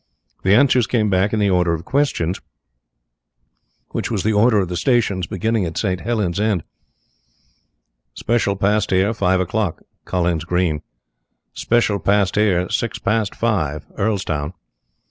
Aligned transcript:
The 0.41 0.55
answers 0.55 0.87
came 0.87 1.11
back 1.11 1.31
in 1.31 1.37
the 1.37 1.51
order 1.51 1.75
of 1.75 1.85
questions, 1.85 2.41
which 3.89 4.09
was 4.09 4.23
the 4.23 4.33
order 4.33 4.57
of 4.57 4.67
the 4.67 4.75
stations 4.75 5.27
beginning 5.27 5.63
at 5.67 5.75
the 5.75 5.79
St. 5.79 6.01
Helens 6.01 6.39
end 6.39 6.63
"Special 8.15 8.55
passed 8.55 8.89
here 8.89 9.13
five 9.13 9.39
o'clock. 9.39 9.83
Collins 10.05 10.43
Green." 10.43 10.81
"Special 11.53 11.99
passed 11.99 12.35
here 12.35 12.67
six 12.69 12.97
past 12.97 13.35
five. 13.35 13.85
Earlstown." 13.95 14.53